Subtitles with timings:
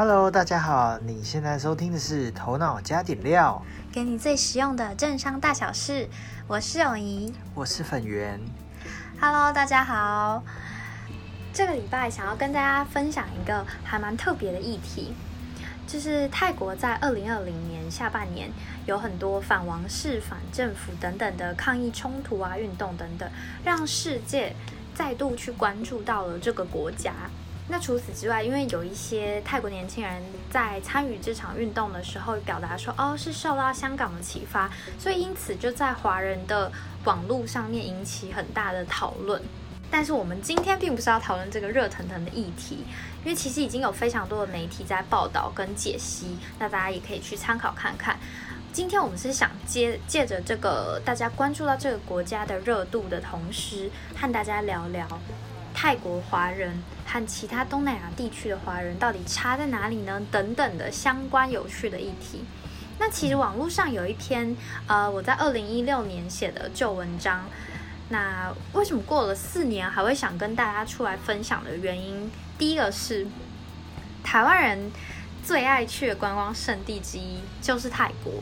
[0.00, 3.60] Hello，大家好，你现在收听的是《头脑加点料》，
[3.92, 6.08] 给你最实用的政商大小事。
[6.46, 8.40] 我是永怡，我是粉圆。
[9.20, 10.44] Hello，大家好。
[11.52, 15.12] 这个礼拜想要跟大家分享一个还蛮特别的议题，
[15.88, 18.52] 就是泰国在二零二零年下半年
[18.86, 23.28] 有很多反王室、反政府等等的抗议冲突啊、运动等等，
[23.64, 24.54] 让世界
[24.94, 27.12] 再度去关注到了这个国家。
[27.70, 36.72] 那除此之外，因为有一些泰国年轻人在参与这场运动的时候，表达说哦是受到香港的启发，所以因此就在华人的
[37.04, 39.42] 网络上面引起很大的讨论。
[39.90, 42.84] 但是我们今天并不是要讨论这个热腾腾的议题，
[43.22, 48.18] 因为其实已经有非常多的媒体在报道跟解析，那大家也可以去参考看看。
[48.72, 55.06] 今天我们是想借借着这个大家关注到这个国家的热度的同时，和大家聊聊。
[55.80, 60.20] 泰国华人和其他东南亚地区的华人到底差在哪里呢？
[60.28, 62.44] 等等的相关有趣的议题。
[62.98, 64.56] 那其实网络上有一篇
[64.88, 67.44] 呃，我在二零一六年写的旧文章。
[68.08, 72.28] 那为什么过了四年还会想跟大家出来分享的原因？
[72.58, 73.24] 第一个是
[74.24, 74.90] 台湾人
[75.44, 78.32] 最爱去的观光胜地之一就是泰国。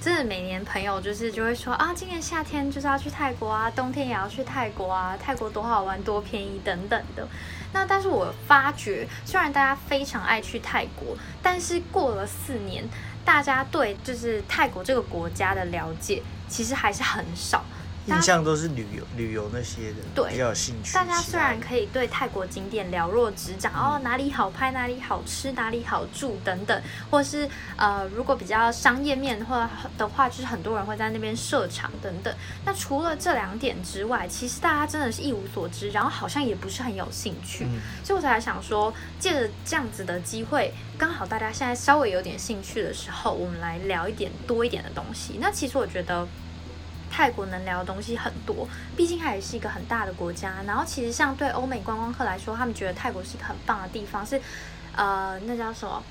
[0.00, 7.26] 真的每年朋友就是就会说啊，今年夏天就是要去泰国啊，冬天也要去泰国啊，泰国多好玩多便宜等等的。
[7.72, 12.84] 那但是我发觉，虽然大家非常爱去泰国，但是过了四年，
[13.24, 17.64] 大家对就是泰国这个国家的了解其实还是很少。
[18.06, 20.94] 印象都是旅游旅游那些的，对，比较有兴趣。
[20.94, 29.68] 大家虽然可以对泰国景点了若指掌，哦，哪里好拍，哪里好吃，哪里好住等等，或是呃，如果比较商业面或
[29.98, 32.32] 的话，就是很多人会在那边设厂等等。
[32.64, 37.66] 那除了这两点之外，其实大家真的是一无所知，然后好像也不是很有兴趣，
[38.04, 45.38] 所以我才想说，借着这样子的机会，刚好大家现在稍微有点兴趣的时候，我们来聊一点多一点的东西。
[45.40, 46.26] 那其实我觉得。
[47.16, 50.56] 泰国能聊的东西很多，毕竟它也是一个很大的国家。
[50.66, 54.38] 然后其实像对欧美观光客来说，他们觉得泰国是一个很棒的地方，是
[54.94, 56.02] 呃那叫什么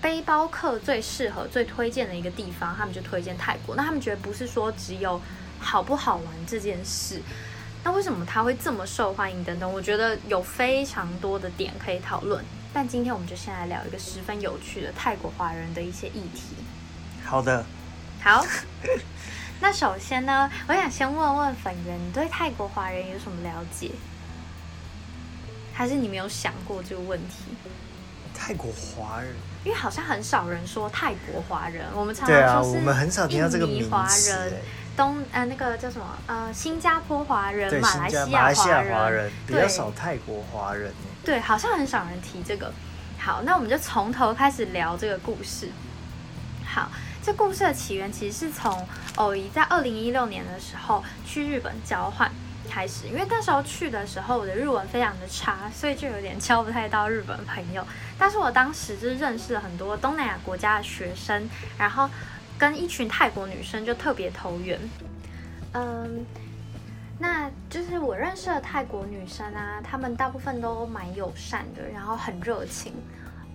[0.00, 3.74] 背包客最适合、最推荐的一个地方，他们就推荐泰国。
[3.74, 5.20] 那他们觉得不是说只有
[5.58, 7.20] 好不好玩这件事，
[7.82, 9.68] 那为什么它会这么受欢迎等等？
[9.68, 12.44] 我觉得有非常多的点可以讨论。
[12.72, 16.54] 但今天我们就先来聊一个十分有趣的泰国华人的一些议题。
[17.24, 17.64] 好的，
[18.22, 18.46] 好。
[19.60, 23.90] 那首先呢，我想先问问粉圆，你对泰国华人有什么了解？
[25.74, 27.44] 还是你没有想过这个问题？
[28.34, 34.52] 泰国华人，因为好像很少人说泰国华人，我们常常说是我们很少听到这个名词。
[34.96, 40.92] 东呃，那个叫什么呃，新加坡华人、马来西亚华人，比较少泰国华人。
[41.24, 42.72] 对，好像很少人提这个。
[43.18, 45.68] 好，那我们就从头开始聊这个故事。
[46.64, 46.88] 好。
[47.22, 48.86] 这故事的起源其实是从
[49.16, 52.30] 偶姨在二零一六年的时候去日本交换
[52.68, 57.84] 开始，因为那时候去的时候我的日文非常的差，所以就有点交不太到日本朋友。
[58.18, 62.08] 但是我当时就是认识了很多东南亚国家的学生，然后
[62.58, 64.78] 跟一群泰国女生就特别投缘。
[65.72, 66.24] 嗯，
[67.18, 72.92] 那就是我认识的泰国女生啊，她们大部分都蛮友善的，然后很热情。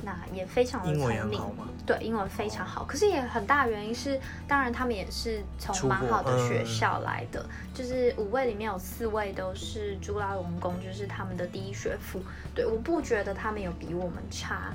[0.03, 1.39] 那也非常的聪明，
[1.85, 2.83] 对，英文非常好。
[2.83, 12.21] 可是也很大原因是，当然他们也是从蛮好的学校来的，就是五位里面有四位都是朱拉隆功，就是他们的第一学府。
[12.53, 14.73] 对，我不觉得他们有比我们差。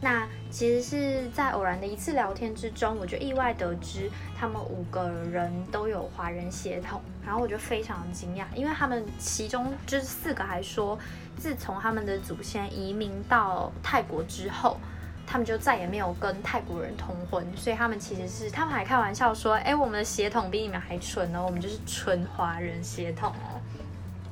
[0.00, 10.96] 那其实是在偶然的一次聊天之中，我就意外得知他们五个人都有华人血统，然后我就非常惊讶，因为他们其中就是四个还说，
[11.36, 14.78] 自从他们的祖先移民到泰国之后，
[15.26, 23.58] 他们就再也没有跟泰国人通婚，所以他们其实是他们还开玩笑说，哎，我们的血统比你们还纯哦，我们就是纯华人血统哦，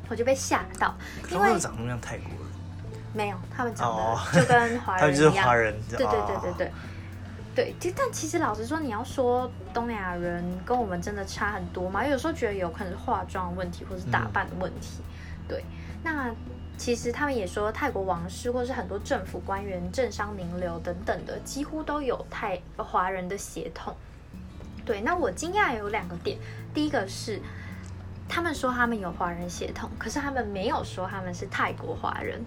[0.09, 0.95] 我就被吓到，
[1.29, 2.46] 因为长得像泰国人。
[3.17, 5.49] 没有，他们长得就跟华人一样。
[5.89, 6.73] 对对对对对，
[7.55, 7.75] 对。
[7.81, 12.07] 就但其实老实说，你要说东南亚人跟我们真的差很多嘛？
[12.07, 15.01] 有时候觉得有可能是化妆问题，或是打扮的问题。
[15.49, 15.65] 对。
[16.05, 16.31] 那
[16.77, 23.97] 其实他们也说，泰国王室或是很多政府官员、政商名流等等的，几乎都有泰华人的血统。
[24.85, 25.01] 对。
[25.01, 26.37] 那我惊讶有两个点，
[26.75, 27.41] 第一个是
[28.29, 32.45] 他们说他们有华人血统，可是他们没有说他们是泰国华人。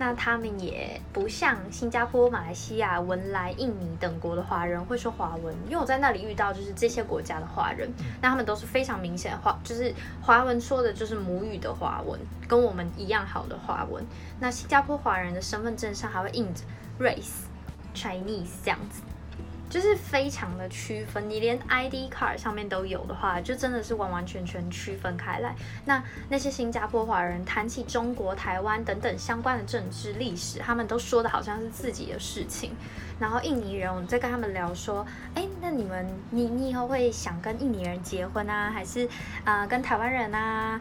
[0.00, 7.92] 那他们也不像新加坡、马来西亚、文莱、印尼等国的华人会说华文，因为我在那里遇到就是这些国家的华人，
[8.22, 12.18] 那他们都是非常明显的华，就是华文说的就是母语的华文，
[12.48, 14.02] 跟我们一样好的华文。
[14.38, 16.64] 那新加坡华人的身份证上还会印着
[16.98, 19.02] race，Chinese 这样子。
[19.70, 25.54] 就是非常的区分，你连 ID card 上面都有的话，就真的是完完全全区分开来。
[25.84, 32.72] 那那些新加坡华人谈起中国、台湾等等相关的政治历史，他们都说的好像是自己的事情。
[33.20, 39.08] 然后印尼人，我在跟他们聊说，哎，那你们，你你以后会想跟印尼人结婚啊，还是
[39.44, 40.80] 啊跟台湾人啊、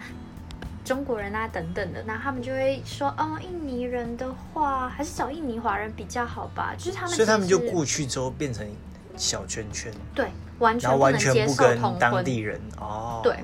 [0.90, 2.02] 中国人啊等等的？
[2.08, 6.74] 那他们就会说，哦，印尼人的话，还是找印尼华人比较好吧。
[6.76, 8.68] 就是他们，所以他们就过去之后变成。
[9.16, 13.20] 小圈圈，对，完全不能接受同当地人哦。
[13.22, 13.38] 对，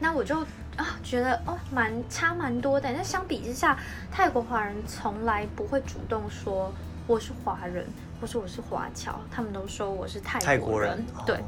[0.00, 0.40] 那我就
[0.74, 2.90] 啊觉得哦，蛮差蛮多的。
[2.90, 3.78] 那相比之下，
[4.10, 6.72] 泰国华人从来不会主动说
[7.06, 7.86] 我是华人，
[8.18, 11.04] 或是我是华侨，他们都说我是泰国人。
[11.26, 11.38] 对，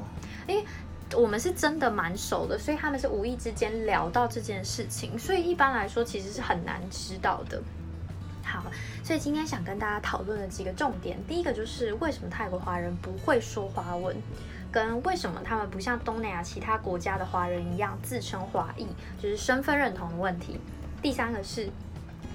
[0.46, 0.62] 因为
[1.16, 7.60] 我们是真的蛮熟的，所以他们是无意之间聊到这件事情，所以一般来说其实是很难知道的。
[8.44, 8.64] 好，
[9.02, 14.16] 所以今天想跟大家讨论的几个重点，第一个就是为什么泰国华人不会说华文，
[14.72, 18.86] 跟为什么他们不像东南亚其他国家的华人一样自称华裔，
[19.20, 20.58] 就是身份认同的问题。
[21.02, 21.68] 第三个是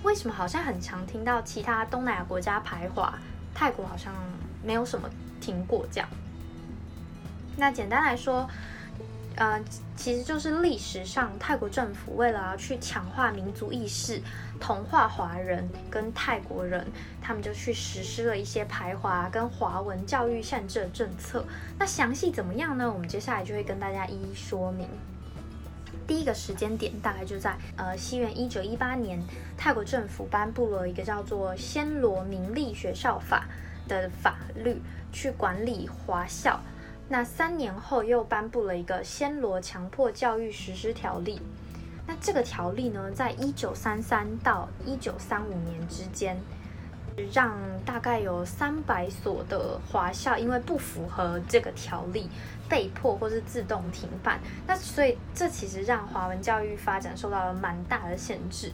[0.03, 3.17] 为什么好像很常听到其他东南亚国家排华，
[3.53, 4.13] 泰国好像
[4.63, 5.09] 没有什么
[5.41, 6.09] 听过这样。
[7.57, 8.49] 那简单来说。
[9.37, 9.61] 呃，
[9.97, 14.21] 其实就是历史上泰国政府为了要去强化民族意识、
[14.61, 16.87] 同化华人跟泰国人，
[17.21, 21.45] 他们就去实施了一些排华跟华文教育限制的政策。
[21.77, 22.89] 那详细怎么样呢？
[22.89, 24.87] 我们接下来就会跟大家一一说明。
[26.07, 29.21] 第一个时间点大概就在呃西元一九一八年，
[29.57, 33.45] 泰国政府颁布了一个叫做《暹罗民立学校法》
[33.89, 34.81] 的法律，
[35.11, 36.57] 去管理华校。
[37.07, 41.37] 那三年后又颁布了一个《暹罗强迫教育实施条例》。
[42.07, 46.37] 那这个条例呢，在一九三三到一九三五年之间，
[47.31, 47.55] 让
[47.85, 52.29] 大概有三百所的华校因为不符合这个条例，
[52.67, 54.39] 被迫或是自动停办。
[54.67, 58.71] 那所以这其实让华文教育发展受到了蛮大的限制。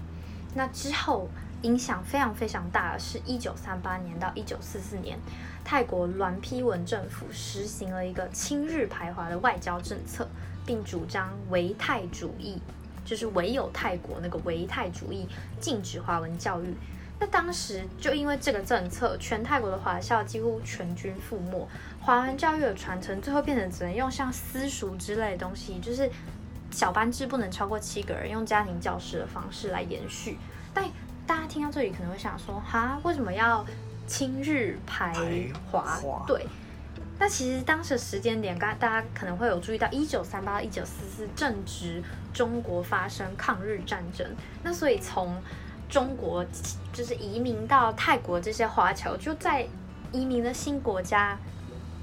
[0.54, 1.30] 那之后
[1.62, 5.18] 影响非常非常大的是一九三八年到一九四四年。
[5.63, 10.28] 泰国栾批文政府实行了一个亲日排华的外交政策，
[10.66, 12.60] 并主张唯泰主义，
[13.06, 15.28] 就是唯有泰国那个唯泰主义，
[15.60, 16.74] 禁止华文教育。
[17.19, 21.68] 那当时就因为这个政策，全泰国的华校几乎全军覆没，
[22.00, 26.10] 华文教育的传承最后变成只能用像私塾之类的东西，就是
[26.72, 30.40] 小班制不能超过七个人，用家庭教师的方式来延续。
[30.74, 30.84] 但
[31.31, 33.66] 大家听到这里可能会想说，哈，为什么要？
[34.06, 35.13] 亲日排
[35.72, 36.45] 华，对。
[37.18, 44.30] 那其实当时时间点，刚大家可能会有注意到，一九三八到、一九四四正值中国发生抗日战争。
[44.62, 45.33] 那所以从
[45.88, 46.45] 中国
[46.92, 49.66] 就是移民到泰国这些华侨，就在
[50.12, 51.38] 移民的新国家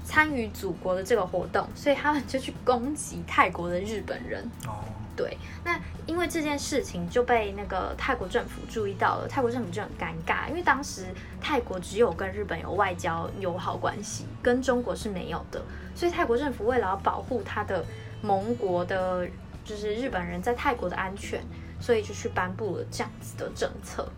[0.03, 4.49] 参与祖国的这个活动，所以他们就去攻击泰国的日本人。
[4.65, 4.83] 哦。
[5.19, 11.07] 对，那因为这件事情就被那个泰国政府注意到了，泰国政府就很尴尬，因为当时
[11.41, 15.61] 泰国只有跟日本有外交友好关系，跟中国是没有的，
[15.93, 17.83] 所以泰国政府为了要保护他的
[18.21, 19.27] 盟国的，
[19.65, 21.43] 就是日本人在泰国的安全，
[21.81, 24.09] 所以就去颁布了这样子的政策。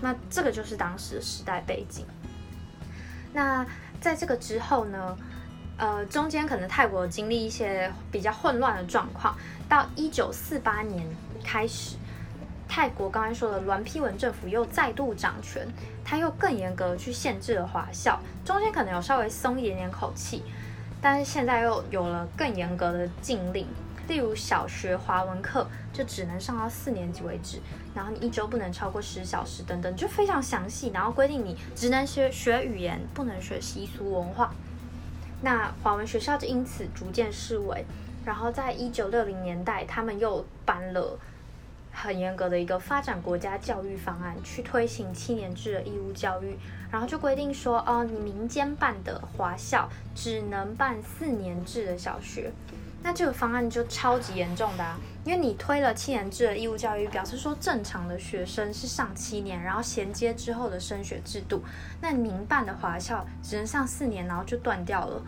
[0.00, 2.06] 那这个就是当时的时代背景。
[3.32, 3.66] 那
[4.00, 5.18] 在这个之后呢？
[5.76, 9.36] 呃，中间可能泰国经历一些比较混乱的状况，
[9.68, 11.04] 到一九四八年
[11.42, 11.96] 开始，
[12.68, 15.66] 泰国刚才说的栾批文政府又再度掌权，
[16.04, 20.44] 他又更严格去限制了华校，中间可能有稍微松一点点口气，
[21.02, 23.66] 但是现在又有了更严格的禁令，
[24.06, 27.58] 例如小学华文课就只能上到四年级为止，
[27.92, 34.54] 然后你一周不能超过十小时等等，就非常详细，然后规定你只能学学语言，不能学习俗文化。
[35.44, 37.84] 那华文学校就因此逐渐式微，
[38.24, 41.18] 然后在一九六零年代，他们又搬了
[41.94, 46.58] 很严格的一个发展国家教育方案，去推行七年制的义务教育，
[46.90, 52.52] 然后就规定说，哦，你民间办的华校只能办四年制的小学。
[53.02, 61.62] 那这个方案就超级严重的啊，因为你推了七年制的义务教育，表示说正常的学生是上七年，然后衔接之后的升学制度，
[62.00, 65.22] 那民办的华校只能上四年，然后就断掉了。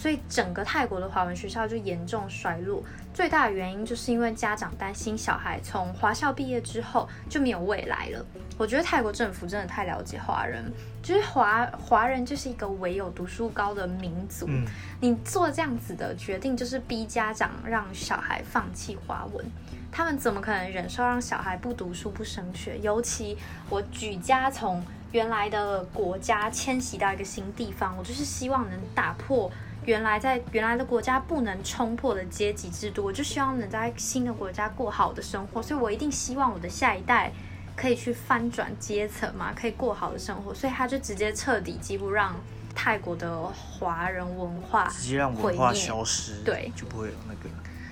[0.00, 2.80] 所以整个泰国的华文学校就严重衰落，
[3.12, 8.24] 最大的原因就是因为家长担心小孩从华校毕业之后就没有未来了。
[8.56, 14.46] 我觉得泰国政府真的太了解华人，就是华华人就是一个唯有读书高的民族。
[14.48, 14.64] 嗯，
[15.00, 19.44] 你做这样子的决定，就是逼家长让小孩放弃华文，
[19.90, 22.78] 他们怎么可能忍受让小孩不读书不升学？
[22.78, 23.36] 尤其
[23.68, 29.50] 我举家从原来的国家迁徙到一个新地方，我就是希望能打破
[29.84, 37.32] 原来在原来的国家不能冲破的阶级制度，我就希望能在新的国家过好的生活，所以我一定希望我的下一代
[37.74, 42.36] 可以去翻转阶层嘛，可以过好的生活，所以他就直接彻底几乎让
[42.74, 47.48] 泰国的华人文化直接让文化消失，对，就不会有那个。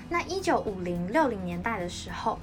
[0.08, 2.38] 那一九五零六零年代的时候。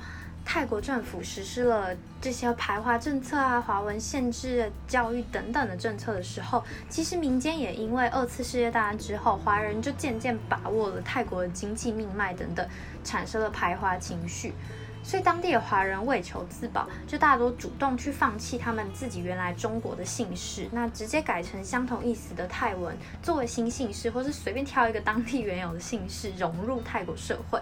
[0.46, 12.68] 泰国政府实施了这些排华政策啊、华文限制、教育等等的政策的时候，其实民间也因为二次世界大战之后，华人就渐渐把握了泰国的经济命脉等等，
[13.04, 14.54] 产生了排华情绪，
[15.02, 27.60] 所以当地的华人为求自保，就大多主动去放弃他们自己原来中国的姓氏，那直接改成相同意思的泰文作为新姓氏，或是随便挑一个当地原有的姓氏融入泰国社会。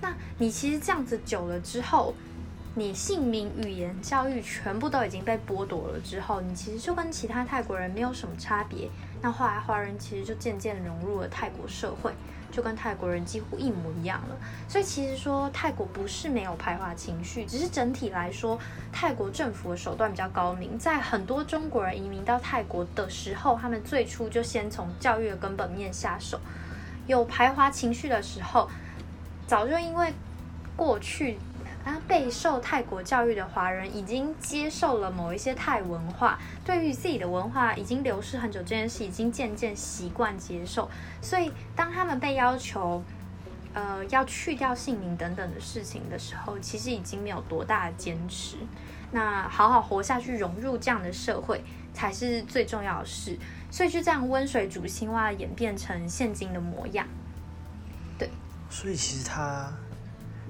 [0.00, 2.14] 那你其实这样子久了之后，
[2.74, 8.88] 你姓名、语言、教育全部都已经被剥夺了之后，你其实就跟其他泰国人没有什么差别。
[9.20, 12.14] 那后来华人其实就渐渐融入了泰国社会，
[12.50, 14.36] 就跟泰国人几乎一模一样了。
[14.66, 18.58] 所以其实说泰国不是没有排华情绪，只是整体来说，
[18.90, 20.78] 泰国政府的手段比较高明。
[20.78, 26.40] 在很多中国人移民到泰国的时候，他们最初就先从教育的根本面下手。
[27.06, 28.70] 有排华情绪的时候。
[29.50, 30.14] 早就因为
[30.76, 31.36] 过去
[31.84, 40.88] 啊备受泰国教育的华人已经接受了某一些泰文化，对于自己的文化已经流失很久这件事，已经渐渐习惯接受。
[41.20, 43.02] 所以当他们被要求
[43.74, 48.56] 呃要去掉姓名等等的事情的时候，其实已经没有多大的坚持。
[49.10, 53.36] 那好好活下去，融入这样的社会才是最重要的事。
[53.68, 57.04] 所以就这样温水煮青蛙，演变成现今的模样。
[58.70, 59.70] 所以其实他，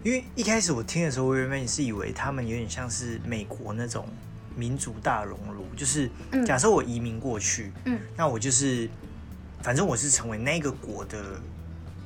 [0.05, 4.07] 因为一开始我听的时候，我原本是以为他们有点像是美国那种
[4.55, 6.09] 民族大熔炉，就是
[6.47, 8.89] 假设我移民过去，嗯，那我就是
[9.63, 11.41] 反正我是成为那个国的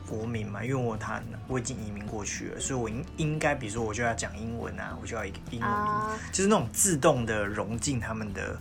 [0.08, 8.56] 国民嘛，因为我他我已经移民过去了，所以我应应该比如说我就要讲英文啊，我就要一个英文名，就是那种自动的融进他们的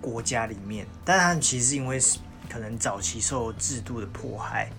[0.00, 2.00] 国家里面，但是他们其实因为
[2.48, 4.70] 可能早期受制度的迫害。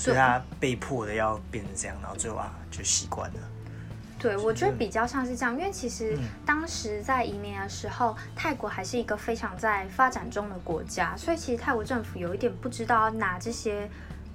[0.00, 3.40] 所以他被迫的要变成这样，然后最后啊就习惯了。
[4.18, 13.88] 对，我觉得比较像是这样，因为其实当时在移民的时候，泰国还是一个非常在发展中的国家，所以其实泰国政府有一点不知道拿这些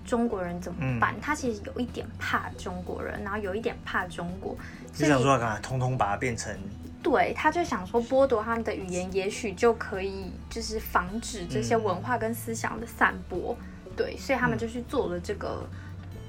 [0.03, 4.55] 中国人怎么办，他其实有一点怕中国人，然后有一点怕中国，
[4.93, 6.55] 就想说干通通把它变成。
[7.03, 13.55] 对，他就想说剥夺他们的语言，也许就可以就是防止这些文化跟思想的散播。
[13.95, 15.67] 对，所以他们就去做了这个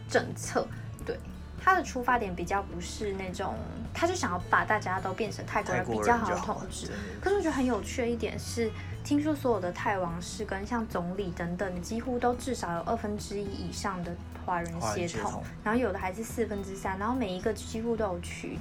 [0.08, 0.66] 政策。
[1.04, 1.18] 对，
[1.62, 3.54] 他的出发点比较不是那种，
[3.92, 6.88] 他就想要把大家都变成泰国人，比较好统治。
[7.20, 8.70] 可是我觉得很有趣的一点是，
[9.04, 18.58] 听说所有的泰王室跟像总理等等，几乎都至少有二分之一以上的华人血统，然后有的还是四分之三，然后每一个几乎都有取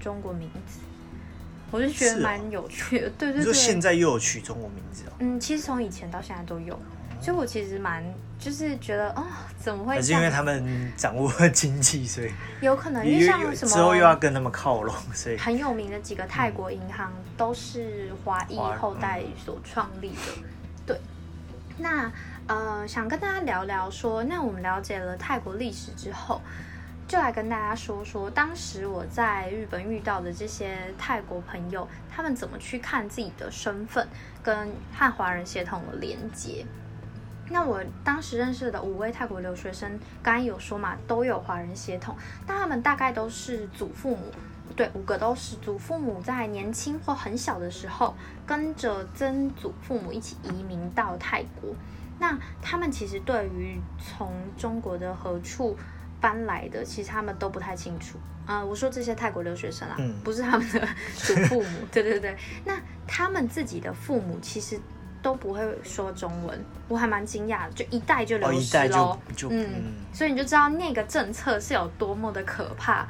[0.00, 0.80] 中国名字。
[1.70, 3.10] 我就觉得蛮有趣的。
[3.18, 5.12] 对对对，现在又有取中国名字哦。
[5.20, 6.78] 嗯，其实从以前到现在都有。
[7.22, 8.02] 所以，我其实蛮
[8.36, 9.24] 就是觉得，哦，
[9.56, 9.94] 怎么会？
[9.94, 13.06] 还是因为他们掌握经济，所以有可能。
[13.06, 20.42] 因为像什么之后又要跟他们靠拢，所以很有名的几个泰国银行都是华裔后代所创立的。
[20.84, 21.00] 对，
[21.78, 22.10] 那
[22.48, 26.40] 呃，想跟大家聊聊说，那我们了解了泰国历史之后，
[27.06, 34.08] 就来跟大家说说，当时我在日本遇到的这些泰国朋友，他们怎么去看自己的身份
[34.42, 36.66] 跟和华人协同的连接。
[37.52, 39.88] 那我当时认识的五位泰国留学生，
[40.22, 42.16] 刚刚有说嘛，都有华人血统，
[42.46, 44.32] 但他们大概都是祖父母，
[44.74, 48.16] 对，五个都是祖父母在年轻或很小的时候，
[48.46, 51.74] 跟着曾祖父母一起移民到泰国。
[52.18, 55.76] 那他们其实对于从中国的何处
[56.20, 58.18] 搬来的，其实他们都不太清楚。
[58.46, 62.34] 啊，我说这些泰国留学生啊，不是他们的 祖父母，对对对。
[62.64, 64.80] 那他们自己的父母其实。
[65.22, 69.16] 都不会说中文，我还蛮惊讶的，就一代就流失喽。
[69.48, 73.06] 嗯，所以你就知道那个政策是有多么的可怕。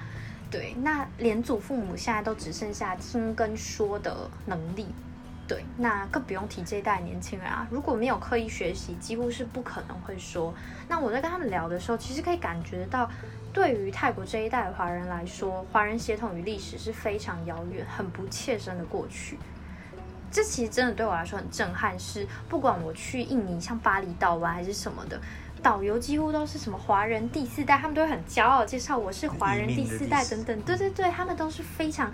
[0.50, 4.14] 对，那连祖父母现在都只剩下听跟说的
[4.44, 4.86] 能力。
[5.48, 10.54] 对，那更不用提这一代年轻人啊，如果没有刻意学习，几乎是不可能会说。
[10.88, 13.10] 那我在跟他们聊的时候，其实可以感觉到，
[13.52, 19.38] 对于泰国这一代的华人来说，华人血统与历史是非常遥远、很不切身的过去。
[20.32, 25.20] 这其实真的对我来说很震撼，是不管我去印尼，像巴厘岛玩还是什么的，
[25.62, 30.60] 导游几乎都是什么华人第四代，他们都会很骄傲介绍我是华人第四代等等。
[30.62, 32.10] 对对对，他们都是非常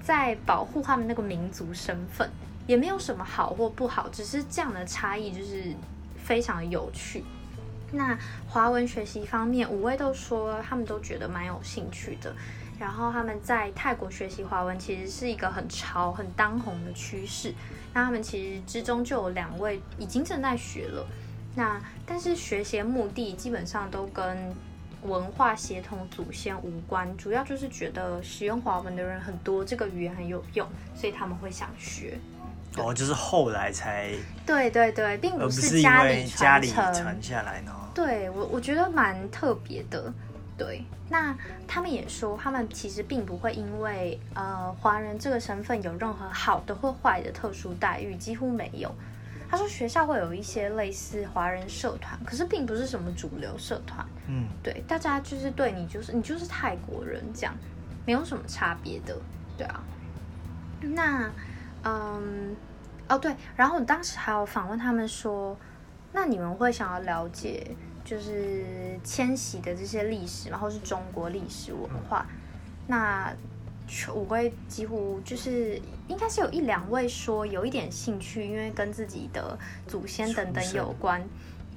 [0.00, 2.30] 在保护他们那个民族身份，
[2.68, 5.74] 也没有什么好或不好，只是这样的差异就是
[6.22, 7.24] 非常有趣。
[7.92, 8.16] 那
[8.48, 12.32] 华文学习方面，五位都说他们都觉得蛮有兴趣的。
[12.80, 17.54] 然后他们在泰国学习华文其实是一个很潮、很当红的趋势。
[17.92, 21.06] 那他们其实之中就有两位已经正在学了。
[21.54, 24.56] 那但是学习目的基本上都跟
[25.02, 32.18] 文化协同祖先无关，主要就是觉得使用华文的人很多，这个语言很有用，所以他们会想学。
[32.78, 34.10] 哦，就是后来才
[34.46, 37.72] 对对对，并不是家里家里传下来呢。
[37.94, 40.10] 对我我觉得蛮特别的。
[40.60, 41.34] 对，那
[41.66, 48.94] 他们也说，他们其实并不会因为呃华人这个身份有任何好的或坏的特殊待遇，几乎没有。
[49.48, 54.06] 他说学校会有一些类似华人社团，可是并不是什么主流社团。
[54.28, 57.54] 嗯，对，大家就是对你就是你就是泰国人这样，
[58.04, 59.16] 没有什么差别的。
[59.56, 59.82] 对啊，
[60.82, 61.30] 那
[61.84, 62.54] 嗯
[63.08, 65.56] 哦对，然后我当时还有访问他们说，
[66.12, 67.74] 那你们会想要了解？
[68.04, 68.64] 就是
[69.04, 72.26] 迁徙的这些历史，然后是中国历史文化。
[72.86, 73.32] 那
[74.14, 81.22] 我会几乎就是应该是有一两位说有一点兴趣，因为跟自己的祖先等等有关。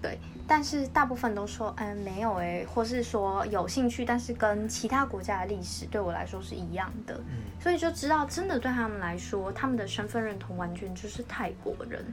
[0.02, 7.16] 对，但是大部分都说嗯没有哎，或是说有兴趣，但是跟其他国家的历史对我来说是一样的。
[7.30, 12.06] 嗯，所以就知道真的对他们来说，他们的身份认同完全就是泰国人。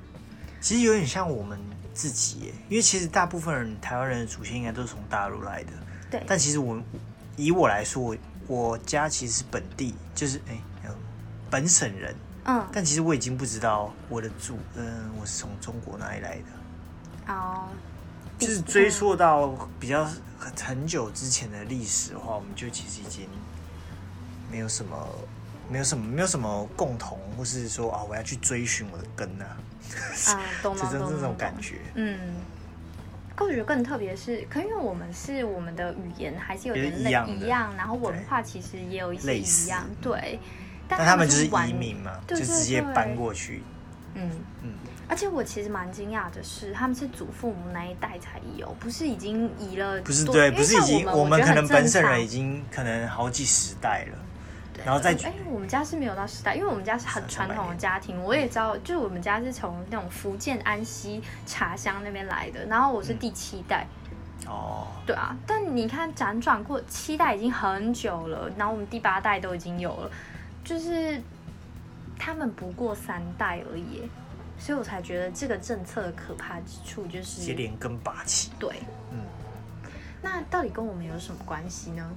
[0.60, 1.58] 其实有点像我们。
[1.92, 5.72] 自己，因为其实大部分人台湾人的祖先应该都是从大陆来的。
[6.08, 6.22] 对。
[6.26, 6.80] 但其实我
[7.36, 10.56] 以我来说，我我家其实是本地，就是哎，
[11.50, 12.14] 本省人。
[12.44, 12.66] 嗯。
[12.72, 17.34] 但其实我已经不知道我的祖，嗯，我是从中国哪里来的。
[17.34, 17.68] 哦。
[18.38, 19.48] 就是追溯到
[19.78, 20.08] 比较
[20.58, 23.28] 很久之前的历史的话，我们就其实已经
[24.50, 24.96] 没有什么，
[25.70, 29.44] 没有什么，没有什么共同，或是说啊，我要去追寻我的根呢。
[30.26, 31.76] 啊， 懂了，懂了，这种感觉。
[31.94, 32.18] 嗯，
[33.38, 40.38] 我觉得更特别是，可因为我们是我们的语言还是有点类一样，然后文化其实也有一些一样，对。
[40.88, 43.62] 但他们就是移民嘛，就直接搬过去。
[44.14, 44.28] 嗯
[44.62, 44.72] 嗯。
[45.08, 50.00] 而且我其实蛮惊讶的是，他们是祖父母那一代才有，不是已经移了？
[50.02, 54.18] 不是对，不是已经，我们可能本省人已经可能好几十代了。
[54.84, 58.22] 然后再哎，我们家是没有到时代，因为我们家是很传统的家庭。
[58.22, 62.64] 我也知道，就是我们家是从那种福建安溪茶乡那边来的。
[62.66, 63.86] 然后我是第七代。
[64.46, 64.86] 哦。
[65.06, 70.10] 对啊，但你看辗转过七代已经很久了，然后我们第八代都已经有了，
[70.64, 71.20] 就是
[72.18, 74.08] 他们不过三代而已，
[74.58, 78.50] 所以我才觉得这个政策的可怕之处就是连根拔起。
[78.58, 79.18] 对，嗯。
[80.22, 82.10] 那到底跟我们有什么关系呢？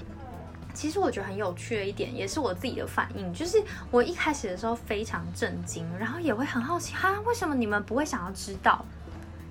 [0.73, 8.83] 其实我觉得很有趣的一点，也是我自己的反应，就是我一开始的时候非常震惊，然后也会很好奇，哈，为什么你们不会想要知道？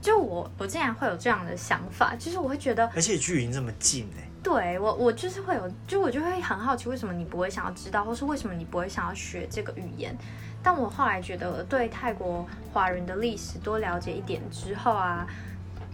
[0.00, 10.16] 就我，我竟然会有这样的想法，就是我会觉得，而且距离这么近哎，对我，我就是会有，就我就会很好奇，为什么你不会想要知道，或是为什么你不会想要学这个语言？
[10.60, 15.24] 但我后来觉得，对泰国华人的历史多了解一点之后啊，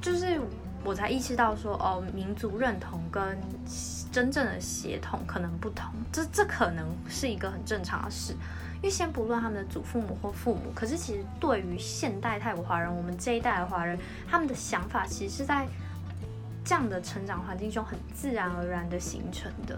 [0.01, 0.41] 就是
[0.83, 3.39] 我才意识到说，哦，民族认同跟。
[4.11, 8.35] 真正的血统可能不同，这这可能是一个很正常的事。
[8.77, 13.99] 因为先不论他们的祖父母或父母，可是其实对于现代泰国华人，我们这一代的华人，
[14.31, 15.67] 他们的想法其实是在
[16.65, 19.77] 这样的成长环境中很自然而然的形成的。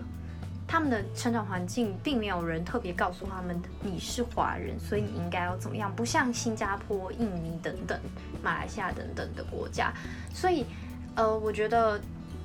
[0.68, 7.98] 他们的成长环境并没有人特别告诉他们你是华人，所以你应该要怎么样，不像新加坡、印尼等等、
[8.42, 9.92] 马来西亚等等的国家。
[10.34, 10.66] 所以，
[11.14, 11.98] 呃，我觉得。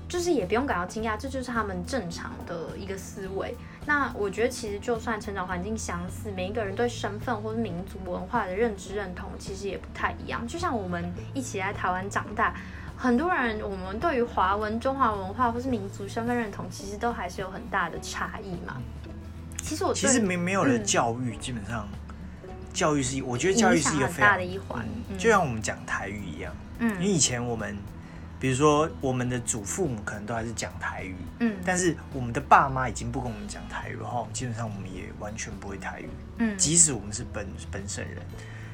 [0.08, 3.56] 就是也不用感到惊讶，这就是他们正常的一个思维。
[3.88, 10.48] 那我觉得其实就算成长环境相似，每一个人对身份或者民族文化的认知认同其实也不太一样。
[10.48, 12.56] 就像我们一起在台湾长大，
[12.98, 18.78] 很多人我们对于华文、中华文化或是民族身份认同，其实都还是有很大的差异嘛。
[19.62, 21.88] 其实我其实没没有了教育，基本上
[22.74, 24.86] 教育是我觉得教育是一个非常大的一环，
[25.18, 26.52] 就像我们讲台语一样。
[26.80, 27.76] 嗯，因为以前我们。
[28.46, 38.18] 比如说，我们的祖父母可能都还是讲台语，嗯，但是我们的爸妈已经不跟我们讲台语的话，基本上我们也完全不会台语，嗯，即使我们是本本省人，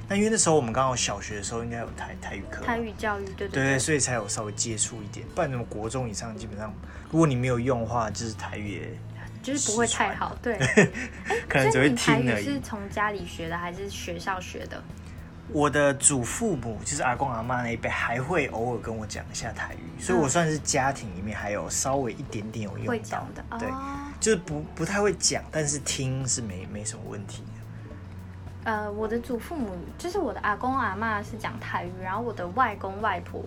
[0.09, 6.73] 那因为那时候我们刚好小学的时候应该有台台语课，台语教育，对对对，所以才有稍微接触一点，不然什么国中以上基本上，
[7.09, 8.89] 如果你没有用的话，就是台语也
[9.41, 10.57] 就是不会太好，对，
[11.47, 12.43] 可能只会听而已。
[12.43, 14.83] 是从家里学的还是学校学的？
[15.49, 23.69] 我的祖父母就是阿公阿妈那一辈，还会偶尔跟我讲一下台语，所以我算是家庭里面还有稍微一点点有用到的，对，
[24.19, 27.43] 就是不不太会讲，但是听是没没什么问题。
[27.43, 28.71] 的。
[28.71, 33.43] 呃，我的祖父母就是我的阿公阿妈是讲台语，然后我的外公外婆、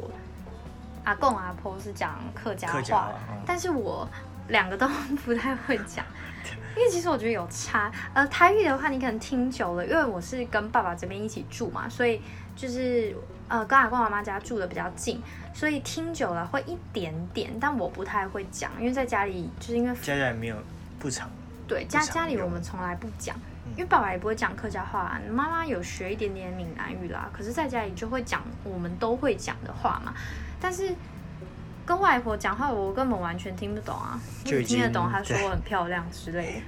[1.04, 3.12] 阿公阿婆是讲客家话，
[3.46, 4.08] 但是我
[4.48, 4.86] 两个都
[5.24, 6.04] 不太会讲，
[6.76, 7.90] 因为其实我觉得有差。
[8.12, 12.20] 呃，台语的话，你可能听久了，因为我是跟爸爸这边一起住嘛，所以
[12.54, 13.14] 就是
[13.48, 20.56] 呃跟阿公阿妈家住的比较近，所以听久了会一点点，但我不太会讲，因为在家里就是因为家家里没有
[20.98, 21.30] 不常
[21.66, 23.36] 对家家里我们从来不讲。
[23.76, 30.12] 因为爸爸也不会讲客家话，妈妈有学一点点闽南语啦，可是在家里就会讲我们都会讲的话嘛。
[30.60, 30.94] 但是
[31.86, 36.62] 跟外婆讲话，我根本完全听不懂啊，就听得懂她说我很漂亮之类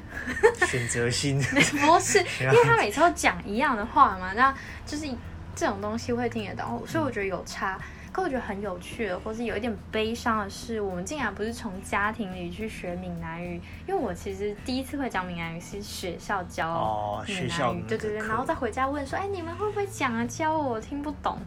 [0.61, 0.66] 的。
[0.66, 5.07] 选择性 不是， 因为她每次都讲一样的话嘛，那就是
[5.55, 7.79] 这种东西会听得懂，所以我觉得有差。
[8.12, 20.24] 可我觉得很有趣的，或是有一点悲伤的是，我们竟然不是从家庭里去学闽南语，因为我其实第一次会讲闽南语是学校教闽南语，对对对，然后再回家问说，哎，你们会不会讲啊？
[20.24, 21.38] 教我，我听不懂。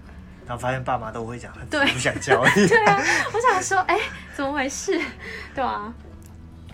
[0.49, 2.43] 然后发现爸妈都会讲，对，不想教。
[2.57, 2.99] 对啊，
[3.31, 3.99] 我想说，哎，
[4.35, 4.99] 怎么回事？
[5.53, 5.93] 对啊。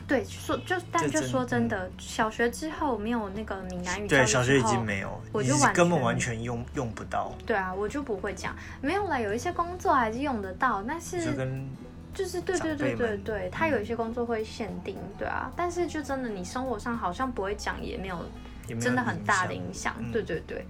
[0.07, 7.33] 对，说就但就说真的，小学之后没有那个闽南语，对，小学已经没有，我就根本完全用用不到。
[7.45, 9.19] 对啊，我就不会讲，没有了。
[9.19, 11.35] 有一些工作还是用得到，但是
[12.13, 15.51] 就是对对对对对，他有一些工作会限定，对啊。
[15.53, 18.25] 但是就真的，你生活上好像不会讲，也没有
[18.79, 19.95] 真的很大的影响。
[20.13, 20.65] 对对对。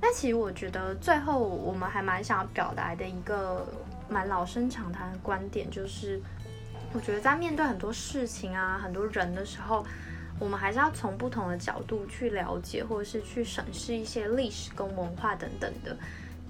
[0.00, 3.66] 那其实我觉得最后我们还蛮想要表达的一个
[4.08, 6.20] 蛮老生常谈的观点，就是。
[6.92, 9.84] 我觉得在面对很多事情啊、很多人的时候，
[10.38, 15.94] 我们还是要从不同的角度去了解，或者是去审视一些历史跟文化等等的。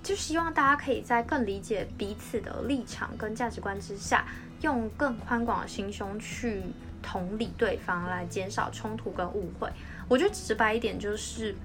[0.05, 4.25] 就希望大家可以在更理解彼此的立场跟价值观之下，
[4.61, 6.63] 用更宽广的心胸去
[7.03, 9.69] 同理对方，来减少冲突跟误会。
[10.07, 11.57] 我觉得直白一点就是。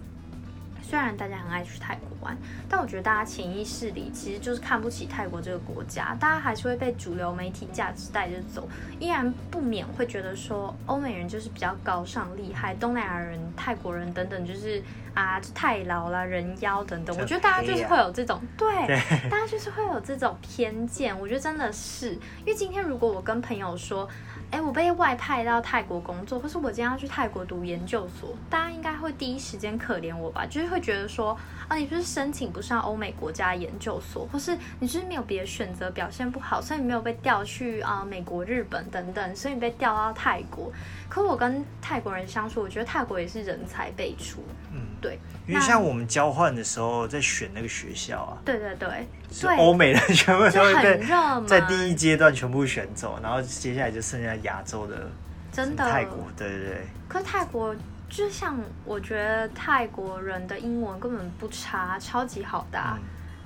[0.92, 8.68] 虽然大家很爱去泰国玩，但我觉得大家潜意识里其实就是看不起泰国这个国家，大家还是会被主流媒体价值带着走，
[9.00, 18.86] 依然不免会觉得说欧美人就是比较高尚厉害，东南亚人、泰国人等等就是啊太老啦人妖等等，我觉得大家就是会有这种对，
[19.30, 24.10] 大家就是会有这种偏见，我觉得真的是，因为今天如果我跟朋友说。
[24.52, 30.46] 哎，我被外派到泰国工作，或是我今天要去泰国读研究所，大家应该会第一时间可怜我吧？
[30.46, 31.38] 就是会觉得说，
[31.70, 40.70] 啊，你不是申请不上欧美国家研究所，或是你就是没有别的选择，表现不好，所以你没有被调去啊美国、日本等等，所以你被调到泰国。
[41.08, 44.44] 可我跟泰国人相处，我觉得泰国也是人才辈出。
[44.74, 45.20] 嗯，对。
[45.48, 51.04] 因为像我们交换的时候，在选那个学校啊，对对对，是欧美的全部都会被
[51.46, 55.10] 在第一阶段全部选走，然后接下来就剩下亚洲的，
[55.52, 56.88] 真的泰国，对对对。
[57.10, 57.76] 可泰国
[58.08, 62.80] 就像我觉得泰国人的英文根本不差，超级好的，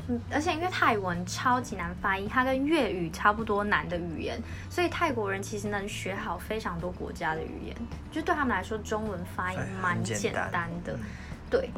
[0.08, 4.40] 嗯，而且因为泰文超级难发音，它跟粤语差不多难的语言，
[4.70, 7.76] 所以泰国人其实能学好非常多国家的语言，
[8.12, 10.96] 就对他们来说，中文发音蛮简单的。
[11.50, 11.70] 对，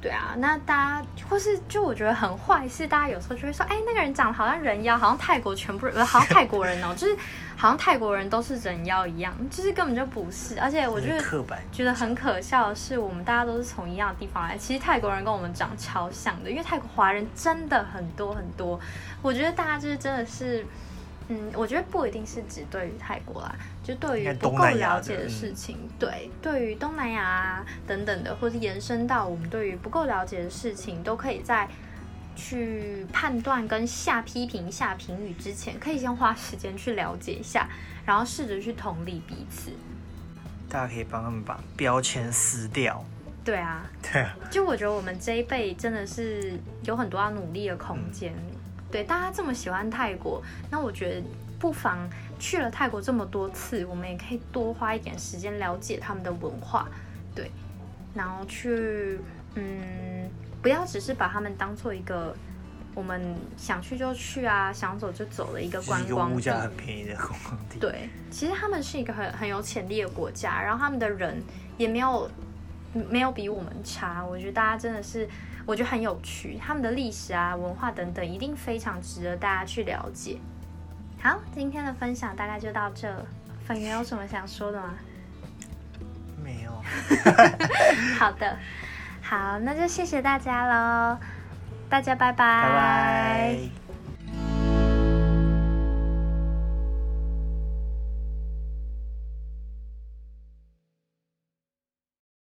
[0.00, 7.16] 对啊，那大家或是就我觉得很坏，是大家有时候就会说，哎，那个人长得好像人妖，好像泰国全部人，好像泰国人哦， 就是
[7.56, 10.58] 好像泰国人都是人妖一样，就是根本就不是。
[10.60, 11.22] 而且我觉得
[11.70, 18.80] 觉得很可笑的是，我们大家都是从一样的地方来，其实泰国人跟我们长超像的，因为泰国华人真的很多很多。
[19.20, 20.64] 我觉得大家就是真的是。
[21.32, 23.54] 嗯，我觉得不一定是只对于泰国啦，
[23.90, 31.68] 就对于不够了解的事情，对，对于东南亚啊等等的，或是延伸到我们对于不够了解的事情，都可以在
[32.36, 37.68] 去判断跟下批评、下评语之前，可以先花时间去了解一下，
[38.06, 39.72] 然后试着去同理彼此。
[40.68, 43.04] 大家可以帮他们把标签撕掉。
[43.44, 48.32] 对啊， 对啊，就我觉得我们这一辈真的是有很多要努力的空间。
[48.88, 51.22] 对大家这么喜欢泰国，那我觉得
[51.58, 52.08] 不妨
[52.40, 56.88] 去了泰国这么多次，我们也可以多花一点时间了解他们的文化，
[57.34, 57.48] 对，
[58.14, 59.20] 然后去，
[59.54, 60.28] 嗯，
[60.60, 62.34] 不要只是把他们当做一个
[62.94, 67.78] 我们想去就去啊，想走就走的一个观光物价很便宜的观光地。
[67.78, 71.40] 对，其实他们是一个很很有潜力的国家，然后他们的人
[71.76, 72.28] 也没有
[72.92, 75.28] 没有比我们差，我觉得大家真的是。
[75.66, 80.38] 我觉得很有趣，他们的历史啊、文化等等，一定非常值得大家去了解。
[81.22, 83.08] 好，今天的分享大概就到这。
[83.66, 84.94] 粉圆有什么想说的吗？
[86.42, 86.70] 没有。
[88.18, 88.58] 好的，
[89.22, 91.18] 好，那就谢谢大家喽，
[91.88, 92.62] 大家拜拜。
[92.62, 93.79] 拜拜。